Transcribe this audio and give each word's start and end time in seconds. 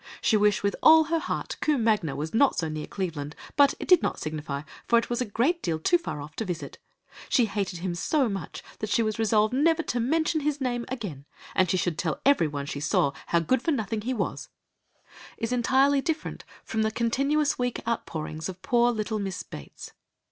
She 0.19 0.35
wished 0.35 0.63
with 0.63 0.75
all 0.81 1.03
her 1.13 1.19
heart 1.19 1.57
Combe 1.61 1.83
Magna 1.83 2.15
was 2.15 2.33
not 2.33 2.57
so 2.57 2.67
near 2.67 2.87
Cleveland, 2.87 3.35
but 3.55 3.75
it 3.79 3.87
did 3.87 4.01
not 4.01 4.17
signify 4.19 4.63
for 4.87 4.97
it 4.97 5.11
was 5.11 5.21
a 5.21 5.25
great 5.25 5.61
deal 5.61 5.77
too 5.77 5.99
far 5.99 6.23
off 6.23 6.35
to 6.37 6.43
visit; 6.45 6.79
she 7.29 7.45
hated 7.45 7.81
him 7.81 7.93
so 7.93 8.27
much 8.27 8.63
that 8.79 8.89
she 8.89 9.03
was 9.03 9.19
resolved 9.19 9.53
never 9.53 9.83
to 9.83 9.99
mention 9.99 10.39
his 10.41 10.59
name 10.59 10.85
again, 10.87 11.25
and 11.53 11.69
she 11.69 11.77
should 11.77 11.99
tell 11.99 12.19
everyone 12.25 12.65
she 12.65 12.79
saw 12.79 13.11
how 13.27 13.41
good 13.41 13.61
for 13.61 13.69
nothing 13.69 14.01
he 14.01 14.11
was," 14.11 14.49
is 15.37 15.51
entirely 15.51 16.01
different 16.01 16.45
from 16.63 16.81
the 16.81 16.89
continuous 16.89 17.59
weak 17.59 17.79
outpourings 17.87 18.49
of 18.49 18.59
poor 18.63 18.89
little 18.91 19.19
Miss 19.19 19.43
Bates. 19.43 19.91